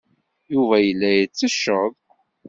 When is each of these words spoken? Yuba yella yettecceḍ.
Yuba 0.53 0.75
yella 0.85 1.09
yettecceḍ. 1.17 1.93